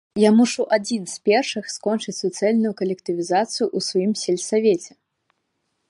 Я 0.19 0.29
мушу 0.37 0.63
адзін 0.77 1.03
з 1.11 1.19
першых 1.29 1.65
скончыць 1.75 2.15
суцэльную 2.21 2.73
калектывізацыю 2.81 3.65
ў 3.77 3.89
сваім 3.91 4.13
сельсавеце! 4.23 4.91